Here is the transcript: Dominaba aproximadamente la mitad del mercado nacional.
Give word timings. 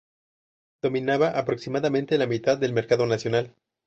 Dominaba 0.81 1.29
aproximadamente 1.37 2.17
la 2.17 2.25
mitad 2.25 2.57
del 2.57 2.73
mercado 2.73 3.05
nacional. 3.05 3.53